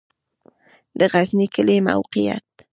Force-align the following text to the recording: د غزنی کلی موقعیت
د 0.99 0.99
غزنی 1.13 1.47
کلی 1.55 1.77
موقعیت 1.89 2.47